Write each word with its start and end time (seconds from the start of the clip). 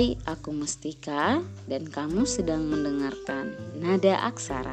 Hai, 0.00 0.16
aku 0.24 0.56
Mustika 0.56 1.44
dan 1.68 1.84
kamu 1.84 2.24
sedang 2.24 2.64
mendengarkan 2.64 3.52
Nada 3.76 4.24
Aksara. 4.24 4.72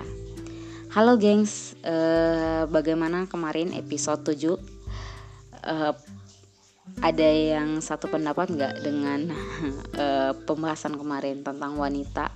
Halo 0.95 1.19
gengs, 1.19 1.75
uh, 1.83 2.63
bagaimana 2.71 3.27
kemarin 3.27 3.75
episode 3.75 4.23
7? 4.23 4.55
Uh, 4.55 4.55
eh, 5.67 5.93
ada 7.03 7.27
yang 7.27 7.83
satu 7.83 8.07
pendapat 8.07 8.55
nggak 8.55 8.79
dengan 8.79 9.35
uh, 9.99 10.31
pembahasan 10.47 10.95
kemarin 10.95 11.43
tentang 11.43 11.75
wanita 11.75 12.31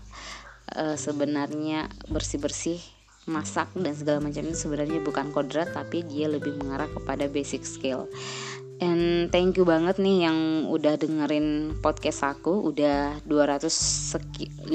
uh, 0.75 1.00
sebenarnya 1.00 1.87
bersih-bersih 2.11 2.83
masak 3.23 3.71
dan 3.71 3.96
segala 3.96 4.19
macam 4.19 4.43
itu 4.43 4.68
sebenarnya 4.68 5.00
bukan 5.00 5.32
kodrat 5.32 5.71
tapi 5.71 6.04
dia 6.04 6.28
lebih 6.28 6.60
mengarah 6.60 6.92
kepada 6.92 7.32
basic 7.32 7.64
skill 7.64 8.11
And 8.81 9.29
thank 9.29 9.61
you 9.61 9.65
banget 9.69 10.01
nih 10.01 10.25
yang 10.25 10.65
udah 10.65 10.97
dengerin 10.97 11.77
podcast 11.85 12.25
aku. 12.25 12.65
Udah 12.65 13.21
250 13.29 14.65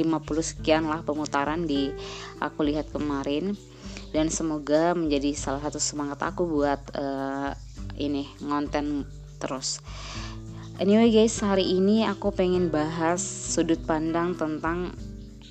sekian 0.46 0.86
lah 0.86 1.02
pemutaran 1.02 1.66
di 1.66 1.90
aku 2.38 2.62
lihat 2.62 2.94
kemarin. 2.94 3.58
Dan 4.14 4.30
semoga 4.30 4.94
menjadi 4.94 5.34
salah 5.34 5.58
satu 5.58 5.82
semangat 5.82 6.22
aku 6.22 6.46
buat 6.46 6.78
uh, 6.94 7.50
ini 7.98 8.30
ngonten 8.46 9.10
terus. 9.42 9.82
Anyway 10.78 11.10
guys 11.10 11.42
hari 11.42 11.66
ini 11.66 12.06
aku 12.06 12.30
pengen 12.30 12.70
bahas 12.70 13.18
sudut 13.18 13.82
pandang 13.90 14.38
tentang 14.38 14.94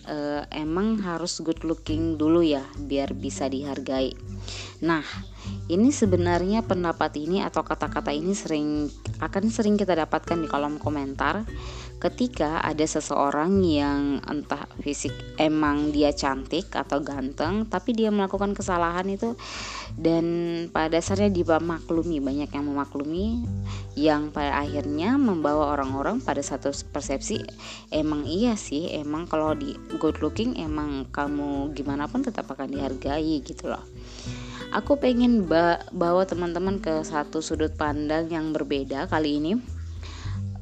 uh, 0.06 0.44
Emang 0.54 1.02
harus 1.02 1.42
good 1.42 1.62
looking 1.66 2.16
dulu 2.16 2.42
ya 2.42 2.64
biar 2.80 3.14
bisa 3.14 3.50
dihargai. 3.50 4.14
Nah 4.86 5.04
ini 5.70 5.90
sebenarnya 5.90 6.62
pendapat 6.62 7.18
ini 7.18 7.42
atau 7.42 7.66
kata-kata 7.66 8.14
ini 8.14 8.38
sering 8.38 8.90
akan 9.22 9.50
sering 9.50 9.76
kita 9.78 9.98
dapatkan 9.98 10.38
di 10.42 10.48
kolom 10.50 10.78
komentar 10.78 11.46
ketika 12.00 12.60
ada 12.60 12.84
seseorang 12.84 13.64
yang 13.64 14.20
entah 14.28 14.68
fisik 14.84 15.16
emang 15.40 15.96
dia 15.96 16.12
cantik 16.12 16.70
atau 16.76 17.00
ganteng 17.00 17.66
tapi 17.66 17.96
dia 17.96 18.12
melakukan 18.12 18.52
kesalahan 18.52 19.08
itu 19.08 19.34
dan 19.96 20.26
pada 20.76 21.00
dasarnya 21.00 21.32
dia 21.32 21.58
maklumi 21.58 22.20
banyak 22.20 22.52
yang 22.52 22.66
memaklumi 22.68 23.48
yang 23.96 24.30
pada 24.36 24.68
akhirnya 24.68 25.16
membawa 25.16 25.72
orang-orang 25.72 26.20
pada 26.20 26.44
satu 26.44 26.76
persepsi 26.92 27.42
emang 27.96 28.28
iya 28.28 28.60
sih 28.60 28.92
emang 28.92 29.24
kalau 29.26 29.56
di 29.56 29.80
good 29.98 30.20
looking 30.20 30.60
emang 30.60 31.08
kamu 31.16 31.72
gimana 31.72 32.12
pun 32.12 32.22
tetap 32.22 32.52
akan 32.52 32.76
dihargai 32.76 33.40
gitu 33.40 33.72
loh. 33.72 33.84
Aku 34.76 35.00
pengen 35.00 35.48
ba 35.48 35.80
bawa 35.96 36.28
teman-teman 36.28 36.84
ke 36.84 37.06
satu 37.08 37.40
sudut 37.40 37.72
pandang 37.80 38.28
yang 38.28 38.52
berbeda 38.52 39.08
kali 39.08 39.40
ini 39.40 39.56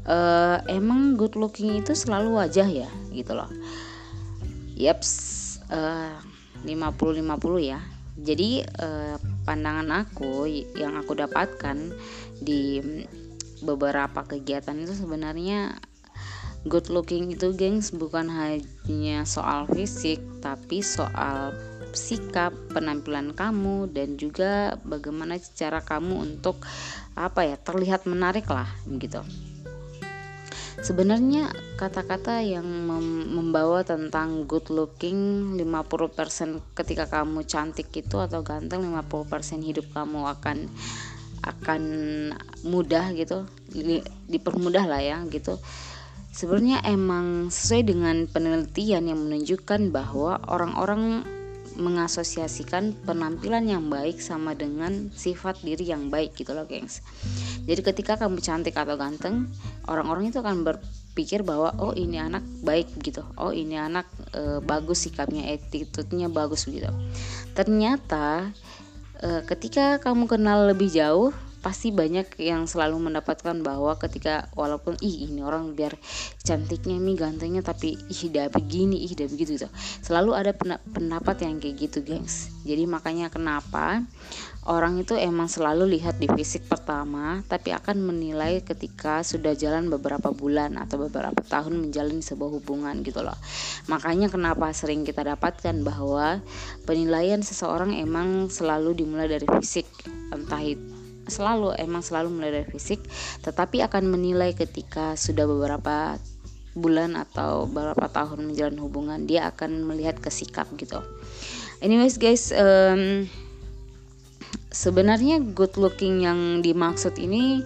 uh, 0.07 0.59
emang 0.69 1.15
good 1.19 1.35
looking 1.35 1.79
itu 1.79 1.95
selalu 1.95 2.39
wajah 2.39 2.67
ya 2.67 2.89
gitu 3.11 3.35
loh 3.35 3.49
yaps 4.75 5.11
uh, 5.69 6.17
50-50 6.65 7.19
ya 7.61 7.79
jadi 8.13 8.63
uh, 8.79 9.17
pandangan 9.43 10.05
aku 10.05 10.45
yang 10.77 10.95
aku 10.95 11.17
dapatkan 11.17 11.91
di 12.39 12.79
beberapa 13.63 14.21
kegiatan 14.27 14.75
itu 14.77 14.93
sebenarnya 14.93 15.75
good 16.69 16.87
looking 16.87 17.31
itu 17.33 17.51
gengs 17.55 17.91
bukan 17.91 18.29
hanya 18.29 19.27
soal 19.27 19.67
fisik 19.71 20.21
tapi 20.39 20.79
soal 20.79 21.51
sikap, 21.93 22.51
penampilan 22.73 23.37
kamu 23.37 23.89
dan 23.93 24.17
juga 24.17 24.75
bagaimana 24.81 25.37
cara 25.53 25.79
kamu 25.79 26.25
untuk 26.25 26.59
apa 27.13 27.45
ya, 27.45 27.55
terlihat 27.61 28.09
menarik 28.09 28.49
lah 28.49 28.67
gitu. 28.89 29.21
Sebenarnya 30.83 31.47
kata-kata 31.79 32.43
yang 32.43 32.67
mem 32.67 33.31
membawa 33.39 33.87
tentang 33.87 34.43
good 34.43 34.67
looking 34.67 35.55
50% 35.55 36.59
ketika 36.75 37.07
kamu 37.07 37.47
cantik 37.47 37.87
itu 37.95 38.19
atau 38.19 38.43
ganteng 38.43 38.83
50% 38.91 39.63
hidup 39.63 39.87
kamu 39.95 40.27
akan 40.27 40.67
akan 41.39 41.81
mudah 42.67 43.15
gitu 43.15 43.47
dipermudah 44.27 44.83
lah 44.83 44.99
ya 44.99 45.23
gitu. 45.31 45.55
Sebenarnya 46.35 46.83
emang 46.83 47.47
sesuai 47.47 47.83
dengan 47.87 48.27
penelitian 48.27 49.07
yang 49.07 49.23
menunjukkan 49.23 49.87
bahwa 49.87 50.43
orang-orang 50.51 51.23
mengasosiasikan 51.75 52.93
penampilan 53.03 53.65
yang 53.65 53.89
baik 53.89 54.21
sama 54.21 54.53
dengan 54.53 55.09
sifat 55.13 55.61
diri 55.65 55.89
yang 55.89 56.07
baik 56.07 56.37
gitu 56.37 56.53
loh 56.53 56.65
gengs. 56.69 57.01
Jadi 57.65 57.81
ketika 57.81 58.17
kamu 58.19 58.39
cantik 58.39 58.77
atau 58.77 58.95
ganteng 58.95 59.49
orang-orang 59.89 60.29
itu 60.29 60.39
akan 60.39 60.63
berpikir 60.63 61.41
bahwa 61.41 61.73
oh 61.81 61.93
ini 61.97 62.21
anak 62.21 62.45
baik 62.61 62.89
gitu. 63.03 63.25
Oh 63.35 63.51
ini 63.51 63.75
anak 63.75 64.07
e, 64.31 64.61
bagus 64.63 65.05
sikapnya 65.05 65.49
attitude-nya 65.51 66.29
bagus 66.29 66.69
gitu. 66.69 66.89
Ternyata 67.57 68.53
e, 69.19 69.41
ketika 69.49 69.97
kamu 69.99 70.29
kenal 70.29 70.69
lebih 70.69 70.93
jauh 70.93 71.33
pasti 71.63 71.95
banyak 71.95 72.35
yang 72.43 72.67
selalu 72.67 73.07
mendapatkan 73.07 73.55
bahwa 73.63 73.95
ketika 73.95 74.51
walaupun 74.51 74.99
ih 74.99 75.31
ini 75.31 75.39
orang 75.39 75.71
biar 75.71 75.95
cantiknya 76.43 76.99
nih 76.99 77.15
gantengnya 77.15 77.63
tapi 77.63 77.95
ih 77.95 78.21
dah 78.27 78.51
begini 78.51 79.07
ih 79.07 79.15
dah 79.15 79.31
begitu 79.31 79.55
gitu. 79.55 79.71
Selalu 80.03 80.35
ada 80.35 80.51
pendapat 80.91 81.47
yang 81.47 81.63
kayak 81.63 81.87
gitu 81.87 82.03
gengs. 82.03 82.51
Jadi 82.67 82.83
makanya 82.83 83.31
kenapa 83.31 84.03
orang 84.67 84.99
itu 84.99 85.15
emang 85.15 85.47
selalu 85.47 85.95
lihat 85.99 86.19
di 86.19 86.27
fisik 86.27 86.67
pertama 86.67 87.43
tapi 87.47 87.71
akan 87.71 87.99
menilai 87.99 88.59
ketika 88.63 89.23
sudah 89.23 89.55
jalan 89.55 89.87
beberapa 89.87 90.35
bulan 90.35 90.75
atau 90.75 90.99
beberapa 91.07 91.39
tahun 91.47 91.79
menjalin 91.79 92.19
sebuah 92.19 92.59
hubungan 92.59 92.99
gitu 93.07 93.23
loh. 93.23 93.39
Makanya 93.87 94.27
kenapa 94.27 94.67
sering 94.75 95.07
kita 95.07 95.23
dapatkan 95.23 95.79
bahwa 95.79 96.43
penilaian 96.83 97.39
seseorang 97.39 97.95
emang 97.95 98.51
selalu 98.51 98.99
dimulai 98.99 99.31
dari 99.31 99.47
fisik. 99.47 99.87
Entah 100.27 100.59
itu 100.59 100.92
selalu 101.27 101.75
emang 101.79 102.03
selalu 102.03 102.29
mulai 102.31 102.51
dari 102.51 102.67
fisik 102.67 102.99
tetapi 103.41 103.83
akan 103.85 104.11
menilai 104.11 104.51
ketika 104.55 105.15
sudah 105.15 105.47
beberapa 105.47 106.19
bulan 106.73 107.13
atau 107.13 107.69
beberapa 107.69 108.09
tahun 108.09 108.49
menjalin 108.49 108.81
hubungan 108.81 109.29
dia 109.29 109.49
akan 109.53 109.85
melihat 109.85 110.17
ke 110.17 110.33
sikap 110.33 110.65
gitu. 110.77 111.05
Anyways 111.85 112.17
guys 112.17 112.49
um, 112.49 113.29
sebenarnya 114.73 115.37
good 115.53 115.77
looking 115.77 116.25
yang 116.25 116.65
dimaksud 116.65 117.13
ini 117.21 117.61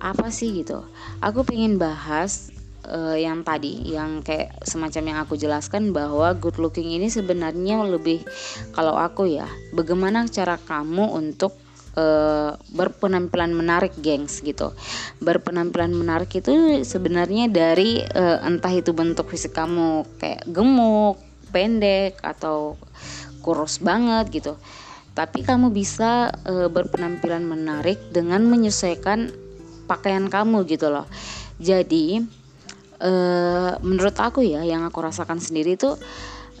apa 0.00 0.32
sih 0.32 0.64
gitu? 0.64 0.80
Aku 1.20 1.44
pengen 1.44 1.76
bahas 1.76 2.48
uh, 2.88 3.16
yang 3.16 3.44
tadi 3.44 3.84
yang 3.84 4.24
kayak 4.24 4.56
semacam 4.64 5.02
yang 5.12 5.18
aku 5.20 5.34
jelaskan 5.36 5.92
bahwa 5.92 6.32
good 6.32 6.56
looking 6.56 6.88
ini 6.88 7.12
sebenarnya 7.12 7.84
lebih 7.84 8.24
kalau 8.72 8.96
aku 8.96 9.28
ya 9.28 9.46
bagaimana 9.76 10.24
cara 10.32 10.56
kamu 10.56 11.12
untuk 11.12 11.52
uh, 11.98 12.54
berpenampilan 12.70 13.50
menarik 13.50 13.92
gengs 13.98 14.38
gitu. 14.40 14.70
Berpenampilan 15.18 15.90
menarik 15.90 16.30
itu 16.38 16.82
sebenarnya 16.86 17.50
dari 17.50 17.98
uh, 18.14 18.38
entah 18.46 18.70
itu 18.70 18.94
bentuk 18.94 19.26
fisik 19.26 19.58
kamu 19.58 20.06
kayak 20.22 20.46
gemuk 20.46 21.18
pendek 21.50 22.22
atau 22.22 22.78
kurus 23.42 23.82
banget 23.82 24.30
gitu. 24.30 24.54
Tapi 25.18 25.42
kamu 25.42 25.74
bisa 25.74 26.30
uh, 26.46 26.70
berpenampilan 26.70 27.42
menarik 27.42 27.98
dengan 28.14 28.46
menyesuaikan 28.46 29.34
pakaian 29.90 30.30
kamu 30.30 30.62
gitu 30.70 30.92
loh. 30.94 31.10
Jadi 31.58 32.22
uh, 33.02 33.72
menurut 33.82 34.14
aku 34.14 34.46
ya 34.46 34.62
yang 34.62 34.86
aku 34.86 35.02
rasakan 35.02 35.42
sendiri 35.42 35.74
tuh 35.74 35.98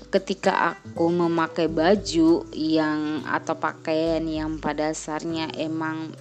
ketika 0.08 0.72
aku 0.72 1.12
memakai 1.12 1.68
baju 1.68 2.48
yang 2.56 3.24
atau 3.28 3.54
pakaian 3.56 4.24
yang 4.24 4.56
pada 4.56 4.90
dasarnya 4.90 5.52
emang 5.56 6.16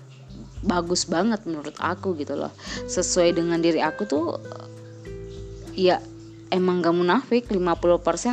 bagus 0.66 1.08
banget 1.08 1.40
menurut 1.48 1.76
aku 1.80 2.12
gitu 2.20 2.36
loh. 2.36 2.52
Sesuai 2.90 3.38
dengan 3.38 3.64
diri 3.64 3.80
aku 3.80 4.04
tuh 4.04 4.26
ya 5.78 6.04
emang 6.52 6.84
gak 6.84 6.96
munafik. 6.96 7.44
50% 7.48 7.64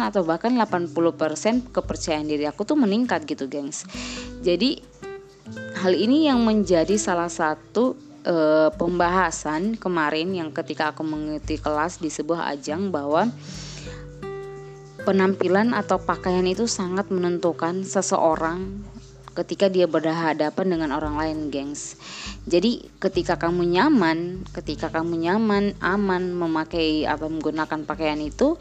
atau 0.03 0.27
bahkan 0.27 0.51
80% 0.51 1.71
kepercayaan 1.71 2.27
diri 2.27 2.50
aku 2.50 2.67
tuh 2.67 2.75
meningkat 2.75 3.23
gitu 3.29 3.47
gengs. 3.47 3.87
Jadi 4.43 4.83
hal 5.79 5.95
ini 5.95 6.27
yang 6.27 6.43
menjadi 6.43 6.97
salah 6.99 7.31
satu 7.31 7.95
uh, 8.25 8.73
pembahasan 8.75 9.77
kemarin 9.77 10.33
yang 10.33 10.50
ketika 10.50 10.91
aku 10.91 11.05
mengikuti 11.05 11.61
kelas 11.61 12.00
di 12.00 12.09
sebuah 12.09 12.57
ajang 12.57 12.89
bahwa 12.89 13.29
penampilan 15.05 15.77
atau 15.77 16.01
pakaian 16.01 16.49
itu 16.49 16.65
sangat 16.65 17.12
menentukan 17.12 17.85
seseorang 17.85 18.83
ketika 19.35 19.67
dia 19.67 19.85
berhadapan 19.91 20.67
dengan 20.67 20.91
orang 20.95 21.19
lain, 21.19 21.39
gengs. 21.51 21.99
Jadi, 22.47 22.87
ketika 23.03 23.35
kamu 23.35 23.67
nyaman, 23.67 24.47
ketika 24.55 24.89
kamu 24.89 25.27
nyaman, 25.27 25.75
aman 25.83 26.33
memakai 26.33 27.05
atau 27.05 27.29
menggunakan 27.29 27.83
pakaian 27.85 28.23
itu, 28.23 28.55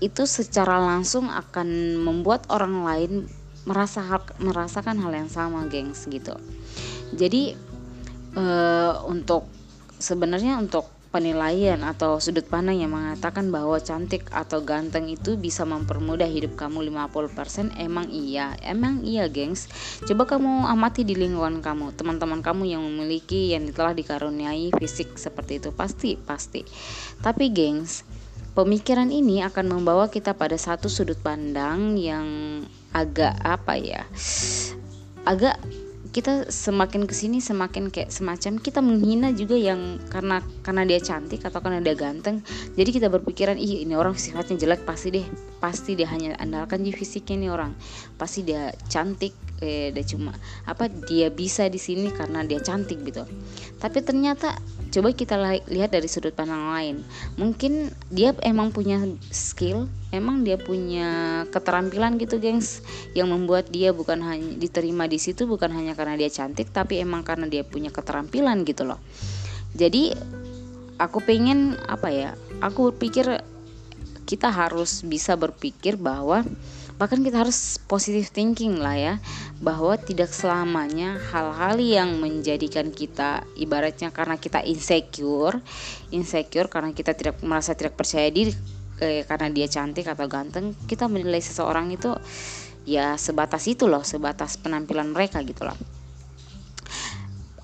itu 0.00 0.22
secara 0.24 0.80
langsung 0.80 1.28
akan 1.28 1.98
membuat 2.00 2.46
orang 2.48 2.86
lain 2.86 3.12
merasa 3.68 4.00
merasakan 4.40 4.96
hal 5.02 5.12
yang 5.12 5.28
sama, 5.28 5.66
gengs 5.66 6.06
gitu. 6.08 6.32
Jadi, 7.12 7.58
uh, 8.38 9.02
untuk 9.10 9.50
sebenarnya 9.98 10.56
untuk 10.62 10.88
penilaian 11.10 11.82
atau 11.82 12.22
sudut 12.22 12.46
pandang 12.46 12.78
yang 12.78 12.94
mengatakan 12.94 13.50
bahwa 13.50 13.74
cantik 13.82 14.30
atau 14.30 14.62
ganteng 14.62 15.10
itu 15.10 15.34
bisa 15.34 15.66
mempermudah 15.66 16.30
hidup 16.30 16.54
kamu 16.54 16.86
50% 16.86 17.74
emang 17.82 18.06
iya? 18.14 18.54
Emang 18.62 19.02
iya 19.02 19.26
gengs. 19.26 19.66
Coba 20.06 20.30
kamu 20.30 20.70
amati 20.70 21.02
di 21.02 21.18
lingkungan 21.18 21.58
kamu 21.58 21.98
teman-teman 21.98 22.40
kamu 22.46 22.62
yang 22.70 22.82
memiliki 22.86 23.50
yang 23.50 23.66
telah 23.74 23.90
dikaruniai 23.90 24.70
fisik 24.78 25.18
seperti 25.18 25.58
itu. 25.58 25.74
Pasti 25.74 26.14
pasti. 26.14 26.62
Tapi 27.18 27.50
gengs 27.50 28.06
pemikiran 28.54 29.10
ini 29.10 29.42
akan 29.42 29.66
membawa 29.66 30.06
kita 30.14 30.38
pada 30.38 30.54
satu 30.54 30.86
sudut 30.86 31.18
pandang 31.18 31.98
yang 31.98 32.26
agak 32.94 33.34
apa 33.42 33.74
ya? 33.74 34.06
Agak 35.26 35.58
kita 36.10 36.50
semakin 36.50 37.06
ke 37.06 37.14
sini 37.14 37.38
semakin 37.38 37.86
kayak 37.86 38.10
semacam 38.10 38.58
kita 38.58 38.82
menghina 38.82 39.30
juga 39.30 39.54
yang 39.54 40.02
karena 40.10 40.42
karena 40.66 40.82
dia 40.82 40.98
cantik 40.98 41.46
atau 41.46 41.62
karena 41.62 41.78
dia 41.78 41.94
ganteng. 41.94 42.42
Jadi 42.74 42.90
kita 42.90 43.06
berpikiran 43.06 43.54
ih 43.54 43.86
ini 43.86 43.94
orang 43.94 44.18
sifatnya 44.18 44.58
jelek 44.58 44.82
pasti 44.82 45.14
deh 45.14 45.26
pasti 45.62 45.94
dia 45.94 46.10
hanya 46.10 46.34
andalkan 46.42 46.82
di 46.82 46.90
fisiknya 46.90 47.46
nih 47.46 47.50
orang. 47.54 47.72
Pasti 48.18 48.42
dia 48.42 48.74
cantik 48.90 49.32
eh 49.62 49.94
dia 49.94 50.02
cuma 50.02 50.34
apa 50.66 50.90
dia 50.90 51.30
bisa 51.30 51.70
di 51.70 51.78
sini 51.78 52.10
karena 52.10 52.42
dia 52.42 52.58
cantik 52.58 53.06
gitu. 53.06 53.22
Tapi 53.78 53.98
ternyata 54.02 54.58
coba 54.90 55.14
kita 55.14 55.38
lihat 55.70 55.94
dari 55.94 56.10
sudut 56.10 56.34
pandang 56.34 56.70
lain. 56.74 56.96
Mungkin 57.38 57.94
dia 58.10 58.34
emang 58.42 58.74
punya 58.74 58.98
skill 59.30 59.86
emang 60.10 60.42
dia 60.42 60.58
punya 60.58 61.42
keterampilan 61.54 62.18
gitu 62.18 62.42
gengs 62.42 62.82
yang 63.14 63.30
membuat 63.30 63.70
dia 63.70 63.94
bukan 63.94 64.18
hanya 64.26 64.58
diterima 64.58 65.06
di 65.06 65.22
situ 65.22 65.46
bukan 65.46 65.70
hanya 65.70 65.94
karena 65.94 66.18
dia 66.18 66.30
cantik 66.30 66.74
tapi 66.74 66.98
emang 66.98 67.22
karena 67.22 67.46
dia 67.46 67.62
punya 67.62 67.94
keterampilan 67.94 68.66
gitu 68.66 68.82
loh. 68.82 68.98
Jadi 69.78 70.10
aku 70.98 71.22
pengen 71.22 71.78
apa 71.86 72.10
ya 72.10 72.30
aku 72.58 72.92
berpikir 72.92 73.40
kita 74.26 74.50
harus 74.50 75.02
bisa 75.06 75.34
berpikir 75.34 75.98
bahwa 75.98 76.42
bahkan 77.00 77.24
kita 77.24 77.40
harus 77.40 77.80
positive 77.88 78.28
thinking 78.28 78.76
lah 78.76 78.92
ya 78.92 79.14
bahwa 79.64 79.96
tidak 79.96 80.28
selamanya 80.28 81.16
hal-hal 81.32 81.80
yang 81.80 82.20
menjadikan 82.20 82.92
kita 82.92 83.40
ibaratnya 83.56 84.12
karena 84.12 84.36
kita 84.36 84.60
insecure 84.60 85.64
insecure 86.12 86.68
karena 86.68 86.92
kita 86.92 87.16
tidak 87.16 87.40
merasa 87.40 87.72
tidak 87.72 87.96
percaya 87.96 88.28
diri 88.28 88.52
eh, 89.00 89.24
karena 89.24 89.48
dia 89.48 89.64
cantik 89.64 90.04
atau 90.12 90.28
ganteng 90.28 90.76
kita 90.84 91.08
menilai 91.08 91.40
seseorang 91.40 91.88
itu 91.88 92.12
ya 92.84 93.16
sebatas 93.16 93.64
itu 93.64 93.88
loh 93.88 94.04
sebatas 94.04 94.60
penampilan 94.60 95.08
mereka 95.08 95.40
gitu 95.40 95.64
loh. 95.64 95.76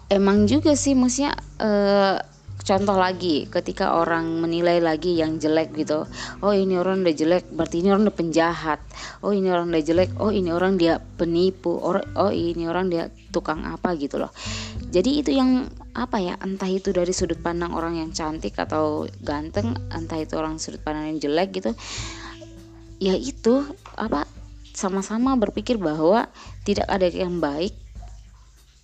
Emang 0.06 0.48
juga 0.48 0.72
sih 0.78 0.96
maksudnya 0.96 1.36
eh, 1.60 2.16
contoh 2.62 2.96
lagi 2.96 3.44
ketika 3.50 3.98
orang 3.98 4.40
menilai 4.40 4.80
lagi 4.80 5.18
yang 5.18 5.36
jelek 5.36 5.76
gitu. 5.76 6.08
Oh 6.40 6.54
ini 6.54 6.80
orang 6.80 7.04
udah 7.04 7.14
jelek 7.14 7.44
berarti 7.52 7.82
ini 7.84 7.92
orang 7.92 8.08
udah 8.08 8.16
penjahat. 8.16 8.80
Oh 9.20 9.34
ini 9.34 9.52
orang 9.52 9.72
udah 9.72 9.82
jelek 9.84 10.10
oh 10.16 10.32
ini 10.32 10.50
orang 10.54 10.80
dia 10.80 10.98
penipu. 10.98 11.76
Oh, 11.76 11.96
oh 11.98 12.32
ini 12.32 12.64
orang 12.68 12.88
dia 12.88 13.12
tukang 13.34 13.66
apa 13.66 13.92
gitu 14.00 14.16
loh. 14.22 14.32
Jadi 14.88 15.10
itu 15.20 15.30
yang 15.36 15.68
apa 15.96 16.20
ya 16.20 16.36
entah 16.40 16.68
itu 16.68 16.92
dari 16.92 17.12
sudut 17.12 17.40
pandang 17.40 17.72
orang 17.72 17.96
yang 17.96 18.10
cantik 18.12 18.56
atau 18.60 19.08
ganteng 19.24 19.76
entah 19.88 20.20
itu 20.20 20.36
orang 20.36 20.60
sudut 20.60 20.80
pandang 20.84 21.16
yang 21.16 21.18
jelek 21.20 21.56
gitu 21.56 21.72
ya 23.00 23.16
itu 23.16 23.64
apa 23.96 24.24
sama-sama 24.76 25.36
berpikir 25.40 25.80
bahwa 25.80 26.28
tidak 26.68 26.84
ada 26.88 27.08
yang 27.08 27.40
baik 27.40 27.72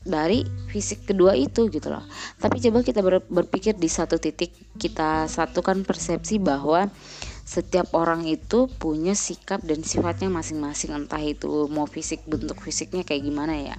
dari 0.02 0.42
fisik 0.70 1.06
kedua 1.06 1.38
itu 1.38 1.70
gitu 1.70 1.88
loh. 1.90 2.02
Tapi 2.38 2.58
coba 2.58 2.82
kita 2.82 3.00
ber, 3.02 3.22
berpikir 3.26 3.78
di 3.78 3.86
satu 3.86 4.18
titik 4.18 4.50
kita 4.78 5.30
satukan 5.30 5.86
persepsi 5.86 6.42
bahwa 6.42 6.90
setiap 7.42 7.90
orang 7.98 8.22
itu 8.24 8.70
punya 8.78 9.18
sikap 9.18 9.60
dan 9.66 9.82
sifatnya 9.82 10.30
masing-masing. 10.30 10.94
Entah 10.94 11.20
itu 11.20 11.66
mau 11.68 11.90
fisik 11.90 12.22
bentuk 12.24 12.62
fisiknya 12.62 13.02
kayak 13.02 13.22
gimana 13.26 13.54
ya. 13.58 13.76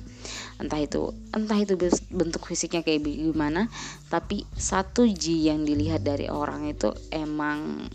Entah 0.59 0.79
itu 0.83 1.15
entah 1.31 1.57
itu 1.57 1.79
bentuk 2.11 2.43
fisiknya 2.43 2.83
kayak 2.83 3.07
gimana. 3.07 3.71
Tapi 4.11 4.43
satu 4.53 5.07
G 5.07 5.47
yang 5.47 5.63
dilihat 5.63 6.03
dari 6.03 6.27
orang 6.27 6.69
itu 6.69 6.91
emang 7.09 7.87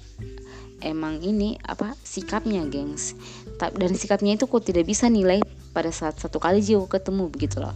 emang 0.80 1.20
ini 1.22 1.60
apa 1.62 1.94
sikapnya 2.02 2.64
gengs. 2.66 3.14
Dan 3.58 3.92
sikapnya 3.94 4.38
itu 4.38 4.46
kok 4.48 4.64
tidak 4.64 4.88
bisa 4.88 5.10
nilai 5.10 5.42
pada 5.70 5.92
saat 5.92 6.18
satu 6.18 6.40
kali 6.40 6.64
jiwa 6.64 6.88
ketemu 6.88 7.30
begitu 7.30 7.60
loh. 7.62 7.74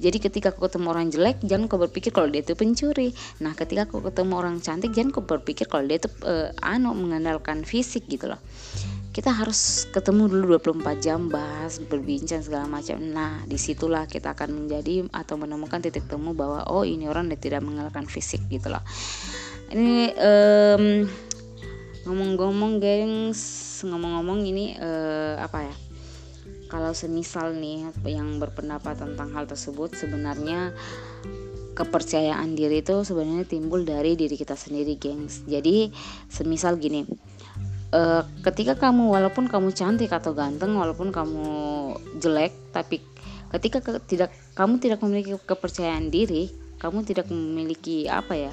Jadi 0.00 0.18
ketika 0.18 0.50
aku 0.52 0.66
ketemu 0.66 0.86
orang 0.90 1.06
jelek 1.12 1.38
jangan 1.44 1.70
kau 1.70 1.78
berpikir 1.78 2.10
kalau 2.10 2.28
dia 2.28 2.42
itu 2.42 2.56
pencuri. 2.58 3.12
Nah 3.40 3.52
ketika 3.54 3.86
aku 3.86 4.02
ketemu 4.02 4.32
orang 4.36 4.56
cantik 4.60 4.92
jangan 4.92 5.10
kau 5.14 5.24
berpikir 5.24 5.68
kalau 5.70 5.84
dia 5.86 6.02
itu 6.02 6.10
uh, 6.24 6.50
anu 6.60 6.92
mengandalkan 6.96 7.62
fisik 7.62 8.08
gitu 8.08 8.28
loh. 8.30 8.40
Kita 9.14 9.30
harus 9.30 9.86
ketemu 9.94 10.26
dulu 10.26 10.58
24 10.58 10.98
jam 10.98 11.30
bahas 11.30 11.78
berbincang 11.78 12.42
segala 12.42 12.66
macam. 12.66 12.98
Nah 12.98 13.46
di 13.46 13.54
situlah 13.54 14.10
kita 14.10 14.34
akan 14.34 14.66
menjadi 14.66 15.06
atau 15.14 15.38
menemukan 15.38 15.78
titik 15.78 16.10
temu 16.10 16.34
bahwa 16.34 16.66
oh 16.66 16.82
ini 16.82 17.06
orang 17.06 17.30
dia 17.30 17.38
tidak 17.38 17.62
mengandalkan 17.62 18.10
fisik 18.10 18.42
gitu 18.50 18.74
loh. 18.74 18.82
Ini 19.70 20.12
um, 20.18 20.84
ngomong-ngomong 22.04 22.84
gengs 22.84 23.40
ngomong-ngomong 23.80 24.44
ini 24.44 24.76
uh, 24.76 25.40
apa 25.40 25.72
ya 25.72 25.74
kalau 26.74 26.90
semisal 26.90 27.54
nih 27.54 27.86
yang 28.02 28.42
berpendapat 28.42 28.98
tentang 28.98 29.30
hal 29.30 29.46
tersebut 29.46 29.94
sebenarnya 29.94 30.74
kepercayaan 31.78 32.58
diri 32.58 32.82
itu 32.82 33.06
sebenarnya 33.06 33.46
timbul 33.46 33.86
dari 33.86 34.18
diri 34.18 34.34
kita 34.34 34.58
sendiri 34.58 34.98
gengs. 34.98 35.46
Jadi 35.46 35.94
semisal 36.26 36.74
gini 36.82 37.06
uh, 37.94 38.22
ketika 38.42 38.74
kamu 38.74 39.06
walaupun 39.06 39.46
kamu 39.46 39.70
cantik 39.70 40.10
atau 40.10 40.34
ganteng 40.34 40.74
walaupun 40.74 41.14
kamu 41.14 41.46
jelek 42.18 42.50
tapi 42.74 42.98
ketika 43.54 43.78
ke, 43.78 44.02
tidak 44.10 44.34
kamu 44.58 44.82
tidak 44.82 44.98
memiliki 45.06 45.38
kepercayaan 45.38 46.10
diri 46.10 46.50
kamu 46.82 47.06
tidak 47.06 47.30
memiliki 47.30 48.10
apa 48.10 48.34
ya 48.50 48.52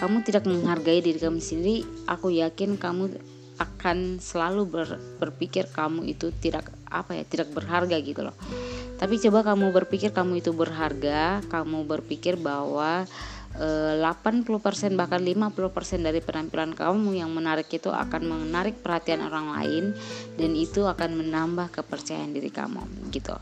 kamu 0.00 0.24
tidak 0.24 0.48
menghargai 0.48 1.04
diri 1.04 1.20
kamu 1.20 1.36
sendiri 1.36 1.84
aku 2.08 2.32
yakin 2.32 2.80
kamu 2.80 3.12
akan 3.60 4.18
selalu 4.18 4.62
ber, 4.64 4.88
berpikir 5.20 5.68
kamu 5.68 6.08
itu 6.08 6.32
tidak 6.40 6.72
apa 6.92 7.16
ya 7.16 7.24
tidak 7.24 7.48
berharga 7.56 7.96
gitu 7.98 8.28
loh 8.28 8.36
tapi 9.00 9.18
coba 9.18 9.42
kamu 9.42 9.72
berpikir 9.72 10.14
kamu 10.14 10.44
itu 10.44 10.52
berharga 10.54 11.42
kamu 11.50 11.88
berpikir 11.88 12.38
bahwa 12.38 13.08
80% 13.52 14.00
eh, 14.00 14.96
bahkan 14.96 15.20
50% 15.20 16.00
dari 16.00 16.24
penampilan 16.24 16.72
kamu 16.72 17.20
yang 17.20 17.28
menarik 17.28 17.68
itu 17.68 17.92
akan 17.92 18.48
menarik 18.48 18.80
perhatian 18.80 19.20
orang 19.20 19.52
lain 19.52 19.84
dan 20.40 20.56
itu 20.56 20.88
akan 20.88 21.20
menambah 21.20 21.68
kepercayaan 21.68 22.32
diri 22.32 22.48
kamu 22.48 22.80
gitu. 23.12 23.36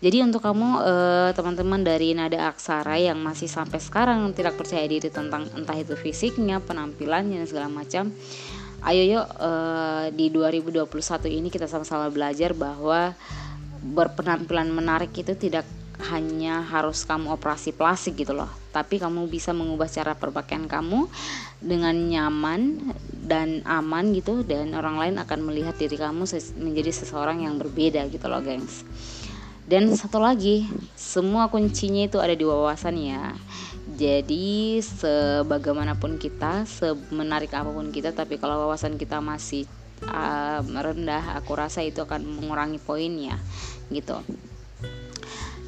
Jadi 0.00 0.24
untuk 0.24 0.40
kamu 0.40 0.80
eh, 0.80 1.30
teman-teman 1.36 1.84
dari 1.84 2.16
nada 2.16 2.48
aksara 2.48 2.96
yang 2.96 3.20
masih 3.20 3.52
sampai 3.52 3.84
sekarang 3.84 4.32
tidak 4.32 4.56
percaya 4.56 4.88
diri 4.88 5.12
tentang 5.12 5.44
entah 5.52 5.76
itu 5.76 5.92
fisiknya, 5.92 6.64
penampilannya 6.64 7.44
dan 7.44 7.48
segala 7.48 7.68
macam, 7.68 8.08
ayo 8.86 9.02
yuk 9.20 9.26
uh, 9.36 10.08
di 10.14 10.32
2021 10.32 10.88
ini 11.28 11.48
kita 11.52 11.68
sama-sama 11.68 12.08
belajar 12.08 12.56
bahwa 12.56 13.12
berpenampilan 13.80 14.68
menarik 14.72 15.12
itu 15.16 15.36
tidak 15.36 15.64
hanya 16.08 16.64
harus 16.64 17.04
kamu 17.04 17.36
operasi 17.36 17.76
plastik 17.76 18.24
gitu 18.24 18.32
loh 18.32 18.48
tapi 18.70 18.96
kamu 18.96 19.26
bisa 19.26 19.50
mengubah 19.52 19.90
cara 19.90 20.16
berpakaian 20.16 20.64
kamu 20.70 21.10
dengan 21.60 21.92
nyaman 21.92 22.94
dan 23.20 23.60
aman 23.68 24.14
gitu 24.16 24.46
dan 24.46 24.72
orang 24.72 24.96
lain 24.96 25.14
akan 25.20 25.38
melihat 25.44 25.76
diri 25.76 25.98
kamu 25.98 26.24
menjadi 26.56 26.90
seseorang 26.94 27.44
yang 27.44 27.60
berbeda 27.60 28.06
gitu 28.08 28.26
loh 28.26 28.40
gengs. 28.40 28.82
Dan 29.70 29.86
satu 29.94 30.18
lagi 30.18 30.66
semua 30.98 31.46
kuncinya 31.46 32.02
itu 32.02 32.18
ada 32.18 32.34
di 32.34 32.42
wawasan 32.42 32.98
ya 32.98 33.30
jadi 34.00 34.80
sebagaimanapun 34.80 36.16
kita, 36.16 36.64
semenarik 36.64 37.52
apa 37.52 37.68
pun 37.68 37.92
kita, 37.92 38.16
tapi 38.16 38.40
kalau 38.40 38.64
wawasan 38.64 38.96
kita 38.96 39.20
masih 39.20 39.68
uh, 40.08 40.64
rendah, 40.64 41.36
aku 41.36 41.52
rasa 41.52 41.84
itu 41.84 42.00
akan 42.00 42.24
mengurangi 42.24 42.80
poinnya, 42.80 43.36
gitu. 43.92 44.16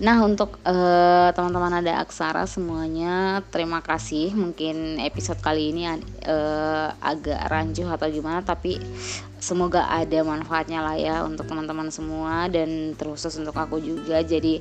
Nah 0.03 0.19
untuk 0.25 0.59
uh, 0.67 1.31
teman-teman 1.31 1.79
ada 1.79 2.03
aksara 2.03 2.43
semuanya 2.49 3.45
terima 3.55 3.79
kasih 3.79 4.35
mungkin 4.35 4.99
episode 4.99 5.39
kali 5.39 5.71
ini 5.71 5.87
uh, 6.27 6.91
agak 6.99 7.39
rancu 7.47 7.87
atau 7.87 8.11
gimana 8.11 8.43
tapi 8.43 8.83
semoga 9.39 9.87
ada 9.87 10.27
manfaatnya 10.27 10.83
lah 10.83 10.99
ya 10.99 11.23
untuk 11.23 11.47
teman-teman 11.47 11.87
semua 11.95 12.51
dan 12.51 12.99
terkhusus 12.99 13.31
untuk 13.39 13.55
aku 13.55 13.79
juga 13.79 14.27
jadi 14.27 14.59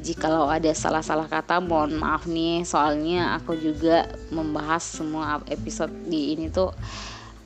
jikalau 0.00 0.48
ada 0.48 0.72
salah-salah 0.72 1.28
kata 1.28 1.60
mohon 1.62 1.96
maaf 1.96 2.28
nih. 2.28 2.64
Soalnya 2.66 3.36
aku 3.40 3.56
juga 3.56 4.08
membahas 4.28 4.84
semua 4.84 5.40
episode 5.48 5.92
di 6.08 6.36
ini 6.36 6.52
tuh 6.52 6.72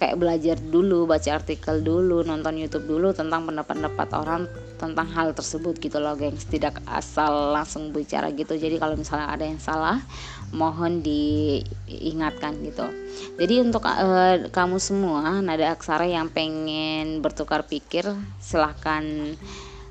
kayak 0.01 0.17
belajar 0.17 0.57
dulu 0.57 1.05
baca 1.05 1.37
artikel 1.37 1.85
dulu 1.85 2.25
nonton 2.25 2.57
YouTube 2.57 2.89
dulu 2.89 3.13
tentang 3.13 3.45
pendapat-pendapat 3.45 4.09
orang 4.17 4.49
tentang 4.81 5.05
hal 5.13 5.37
tersebut 5.37 5.77
gitu 5.77 6.01
loh 6.01 6.17
gengs. 6.17 6.49
Tidak 6.49 6.89
asal 6.89 7.53
langsung 7.53 7.93
bicara 7.93 8.33
gitu. 8.33 8.57
Jadi 8.57 8.81
kalau 8.81 8.97
misalnya 8.97 9.29
ada 9.29 9.45
yang 9.45 9.61
salah 9.61 10.01
mohon 10.57 11.05
diingatkan 11.05 12.59
gitu. 12.65 12.89
Jadi 13.37 13.55
untuk 13.61 13.85
uh, 13.85 14.49
kamu 14.49 14.81
semua 14.81 15.45
nada 15.45 15.71
aksara 15.77 16.09
yang 16.09 16.33
pengen 16.33 17.21
bertukar 17.21 17.69
pikir 17.69 18.09
silahkan 18.41 19.37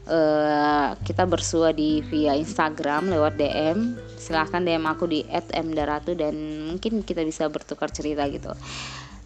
uh, 0.09 0.97
kita 1.05 1.23
bersua 1.29 1.71
di 1.71 2.01
via 2.09 2.33
Instagram 2.35 3.13
lewat 3.13 3.37
DM 3.37 3.95
silahkan 4.17 4.65
DM 4.65 4.83
aku 4.89 5.05
di 5.07 5.23
@mdaratu 5.53 6.17
dan 6.17 6.35
mungkin 6.67 7.05
kita 7.05 7.23
bisa 7.23 7.47
bertukar 7.47 7.93
cerita 7.93 8.25
gitu 8.27 8.51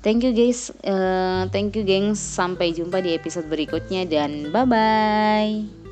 Thank 0.04 0.28
you 0.28 0.36
guys, 0.36 0.68
uh, 0.84 1.48
thank 1.48 1.80
you 1.80 1.88
gengs. 1.88 2.20
Sampai 2.20 2.76
jumpa 2.76 3.00
di 3.00 3.16
episode 3.16 3.48
berikutnya 3.48 4.04
dan 4.04 4.52
bye 4.52 4.68
bye. 4.68 5.83